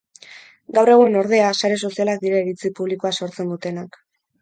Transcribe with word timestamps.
Gaur 0.77 0.91
egun, 0.93 1.17
ordea, 1.19 1.53
sare 1.63 1.79
sozialak 1.89 2.25
dira 2.25 2.43
iritzi 2.47 2.75
publikoa 2.83 3.17
sortzen 3.23 3.57
dutenak. 3.57 4.07